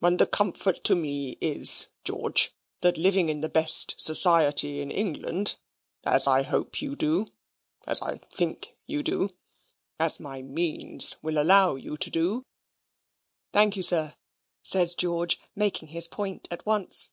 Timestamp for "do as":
6.96-8.00, 9.02-10.18